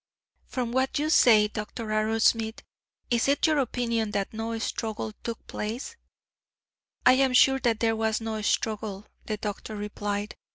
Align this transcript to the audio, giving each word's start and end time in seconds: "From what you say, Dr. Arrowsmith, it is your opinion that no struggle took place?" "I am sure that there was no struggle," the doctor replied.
"From 0.47 0.71
what 0.71 0.97
you 0.97 1.11
say, 1.11 1.47
Dr. 1.47 1.83
Arrowsmith, 1.91 2.61
it 3.11 3.27
is 3.27 3.37
your 3.45 3.59
opinion 3.59 4.09
that 4.13 4.33
no 4.33 4.57
struggle 4.57 5.13
took 5.23 5.45
place?" 5.45 5.95
"I 7.05 7.13
am 7.13 7.33
sure 7.33 7.59
that 7.59 7.81
there 7.81 7.95
was 7.95 8.19
no 8.19 8.41
struggle," 8.41 9.05
the 9.27 9.37
doctor 9.37 9.75
replied. 9.75 10.33